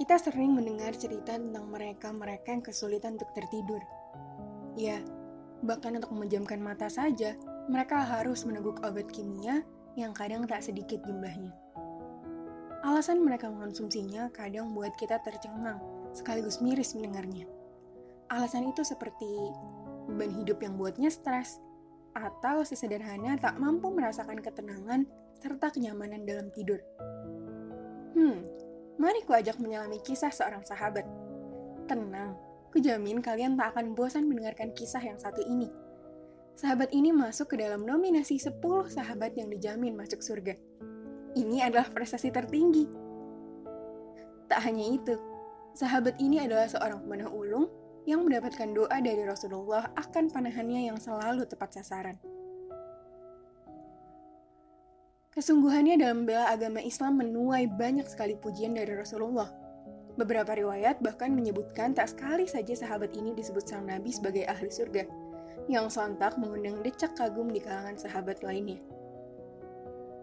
Kita 0.00 0.16
sering 0.16 0.56
mendengar 0.56 0.96
cerita 0.96 1.36
tentang 1.36 1.68
mereka-mereka 1.68 2.56
yang 2.56 2.64
kesulitan 2.64 3.20
untuk 3.20 3.36
tertidur. 3.36 3.84
Ya, 4.72 4.96
bahkan 5.60 5.92
untuk 5.92 6.16
memejamkan 6.16 6.56
mata 6.56 6.88
saja, 6.88 7.36
mereka 7.68 8.00
harus 8.00 8.48
meneguk 8.48 8.80
obat 8.80 9.12
kimia 9.12 9.60
yang 10.00 10.16
kadang 10.16 10.48
tak 10.48 10.64
sedikit 10.64 11.04
jumlahnya. 11.04 11.52
Alasan 12.80 13.20
mereka 13.20 13.52
mengonsumsinya 13.52 14.32
kadang 14.32 14.72
membuat 14.72 14.96
kita 14.96 15.20
tercengang, 15.20 15.76
sekaligus 16.16 16.64
miris 16.64 16.96
mendengarnya. 16.96 17.44
Alasan 18.32 18.72
itu 18.72 18.80
seperti 18.80 19.28
beban 20.08 20.32
hidup 20.32 20.64
yang 20.64 20.80
buatnya 20.80 21.12
stres, 21.12 21.60
atau 22.16 22.64
sesederhana 22.64 23.36
tak 23.36 23.60
mampu 23.60 23.92
merasakan 23.92 24.40
ketenangan 24.40 25.04
serta 25.44 25.68
kenyamanan 25.68 26.24
dalam 26.24 26.48
tidur. 26.56 26.80
Hmm, 28.16 28.48
Mari 29.00 29.24
ku 29.24 29.32
ajak 29.32 29.56
menyelami 29.56 29.96
kisah 30.04 30.28
seorang 30.28 30.60
sahabat. 30.60 31.08
Tenang, 31.88 32.36
kujamin 32.68 33.24
kalian 33.24 33.56
tak 33.56 33.72
akan 33.72 33.96
bosan 33.96 34.28
mendengarkan 34.28 34.76
kisah 34.76 35.00
yang 35.00 35.16
satu 35.16 35.40
ini. 35.40 35.72
Sahabat 36.52 36.92
ini 36.92 37.08
masuk 37.08 37.56
ke 37.56 37.64
dalam 37.64 37.88
nominasi 37.88 38.36
10 38.36 38.60
sahabat 38.92 39.32
yang 39.40 39.48
dijamin 39.48 39.96
masuk 39.96 40.20
surga. 40.20 40.52
Ini 41.32 41.64
adalah 41.64 41.88
prestasi 41.88 42.28
tertinggi. 42.28 42.84
Tak 44.52 44.68
hanya 44.68 44.84
itu, 44.92 45.16
sahabat 45.72 46.20
ini 46.20 46.44
adalah 46.44 46.68
seorang 46.68 47.00
pemanah 47.00 47.32
ulung 47.32 47.72
yang 48.04 48.20
mendapatkan 48.28 48.68
doa 48.76 49.00
dari 49.00 49.24
Rasulullah 49.24 49.88
akan 49.96 50.28
panahannya 50.28 50.92
yang 50.92 51.00
selalu 51.00 51.48
tepat 51.48 51.80
sasaran. 51.80 52.20
Kesungguhannya 55.30 55.94
dalam 56.02 56.26
bela 56.26 56.50
agama 56.50 56.82
Islam 56.82 57.22
menuai 57.22 57.70
banyak 57.70 58.02
sekali 58.02 58.34
pujian 58.34 58.74
dari 58.74 58.90
Rasulullah. 58.98 59.46
Beberapa 60.18 60.58
riwayat 60.58 60.98
bahkan 60.98 61.30
menyebutkan 61.30 61.94
tak 61.94 62.10
sekali 62.10 62.50
saja 62.50 62.74
sahabat 62.74 63.14
ini 63.14 63.30
disebut 63.38 63.62
sang 63.62 63.86
Nabi 63.86 64.10
sebagai 64.10 64.42
ahli 64.50 64.66
surga, 64.66 65.06
yang 65.70 65.86
sontak 65.86 66.34
mengundang 66.34 66.82
decak 66.82 67.14
kagum 67.14 67.46
di 67.54 67.62
kalangan 67.62 67.94
sahabat 67.94 68.42
lainnya. 68.42 68.82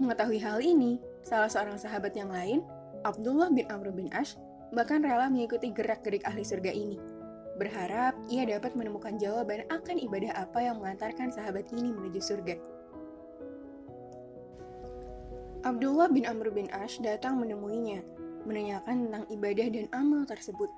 Mengetahui 0.00 0.40
hal 0.40 0.64
ini, 0.64 0.96
salah 1.20 1.52
seorang 1.52 1.76
sahabat 1.76 2.16
yang 2.16 2.32
lain, 2.32 2.64
Abdullah 3.04 3.52
bin 3.52 3.68
Amr 3.68 3.92
bin 3.92 4.08
Ash, 4.16 4.40
bahkan 4.72 5.04
rela 5.04 5.28
mengikuti 5.28 5.68
gerak-gerik 5.68 6.24
ahli 6.24 6.48
surga 6.48 6.72
ini, 6.72 6.96
berharap 7.60 8.16
ia 8.32 8.48
dapat 8.48 8.72
menemukan 8.72 9.20
jawaban 9.20 9.68
akan 9.68 10.00
ibadah 10.00 10.32
apa 10.32 10.64
yang 10.64 10.80
mengantarkan 10.80 11.28
sahabat 11.28 11.68
ini 11.76 11.92
menuju 11.92 12.24
surga. 12.24 12.56
Abdullah 15.64 16.12
bin 16.12 16.28
Amr 16.28 16.52
bin 16.52 16.68
Ash 16.76 17.00
datang 17.00 17.40
menemuinya, 17.40 18.04
menanyakan 18.44 19.08
tentang 19.08 19.24
ibadah 19.32 19.72
dan 19.72 19.88
amal 19.96 20.28
tersebut. 20.28 20.68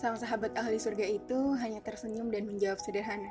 Sang 0.00 0.16
sahabat 0.16 0.56
ahli 0.56 0.80
surga 0.80 1.04
itu 1.04 1.52
hanya 1.60 1.84
tersenyum 1.84 2.32
dan 2.32 2.48
menjawab 2.48 2.80
sederhana. 2.80 3.28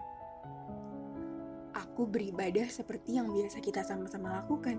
Aku 1.73 2.05
beribadah 2.05 2.69
seperti 2.69 3.17
yang 3.17 3.33
biasa 3.33 3.57
kita 3.57 3.81
sama-sama 3.81 4.37
lakukan. 4.37 4.77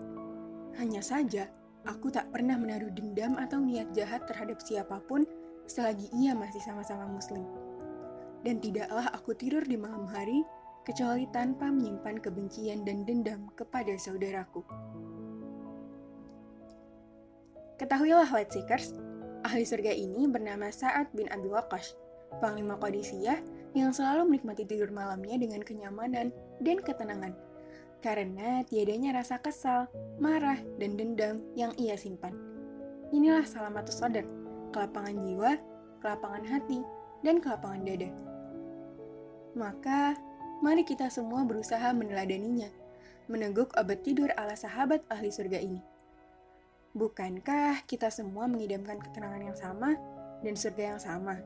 Hanya 0.79 1.03
saja, 1.03 1.51
aku 1.83 2.15
tak 2.15 2.31
pernah 2.31 2.55
menaruh 2.55 2.95
dendam 2.95 3.35
atau 3.35 3.59
niat 3.59 3.91
jahat 3.91 4.23
terhadap 4.31 4.63
siapa 4.63 5.03
pun 5.03 5.27
selagi 5.67 6.07
ia 6.15 6.31
masih 6.31 6.63
sama-sama 6.63 7.11
muslim. 7.11 7.43
Dan 8.47 8.63
tidaklah 8.63 9.11
aku 9.11 9.35
tidur 9.35 9.67
di 9.67 9.75
malam 9.75 10.07
hari 10.07 10.47
kecuali 10.87 11.27
tanpa 11.35 11.75
menyimpan 11.75 12.23
kebencian 12.23 12.87
dan 12.87 13.03
dendam 13.03 13.51
kepada 13.59 13.99
saudaraku. 13.99 14.63
Ketahuilah 17.79 18.27
White 18.35 18.59
Seekers, 18.59 18.91
ahli 19.47 19.63
surga 19.63 19.95
ini 19.95 20.27
bernama 20.27 20.67
Sa'ad 20.67 21.15
bin 21.15 21.31
Abi 21.31 21.47
Waqqash, 21.47 21.95
panglima 22.43 22.75
Qadisiyah 22.75 23.39
yang 23.79 23.95
selalu 23.95 24.27
menikmati 24.35 24.67
tidur 24.67 24.91
malamnya 24.91 25.39
dengan 25.39 25.63
kenyamanan 25.63 26.35
dan 26.59 26.77
ketenangan, 26.83 27.39
karena 28.03 28.67
tiadanya 28.67 29.23
rasa 29.23 29.39
kesal, 29.39 29.87
marah, 30.19 30.59
dan 30.83 30.99
dendam 30.99 31.39
yang 31.55 31.71
ia 31.79 31.95
simpan. 31.95 32.35
Inilah 33.15 33.47
salamatus 33.47 34.03
sadar, 34.03 34.27
kelapangan 34.75 35.15
jiwa, 35.23 35.55
kelapangan 36.03 36.51
hati, 36.51 36.83
dan 37.23 37.39
kelapangan 37.39 37.87
dada. 37.87 38.11
Maka, 39.55 40.19
mari 40.67 40.83
kita 40.83 41.15
semua 41.15 41.47
berusaha 41.47 41.95
meneladaninya, 41.95 42.75
meneguk 43.31 43.71
obat 43.79 44.03
tidur 44.03 44.35
ala 44.35 44.59
sahabat 44.59 45.07
ahli 45.15 45.31
surga 45.31 45.63
ini. 45.63 45.79
Bukankah 46.99 47.87
kita 47.87 48.11
semua 48.11 48.51
mengidamkan 48.51 48.99
ketenangan 48.99 49.43
yang 49.47 49.55
sama 49.55 49.95
dan 50.43 50.59
surga 50.59 50.99
yang 50.99 51.01
sama? 51.01 51.39